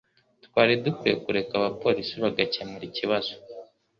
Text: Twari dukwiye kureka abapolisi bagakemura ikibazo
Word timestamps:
Twari 0.45 0.73
dukwiye 0.83 1.15
kureka 1.23 1.51
abapolisi 1.55 2.13
bagakemura 2.23 2.83
ikibazo 2.89 3.33